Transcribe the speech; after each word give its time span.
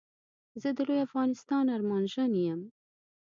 زه 0.61 0.69
د 0.77 0.79
لوي 0.87 0.99
افغانستان 1.07 1.65
ارمانژن 1.75 2.31
يم 2.47 2.61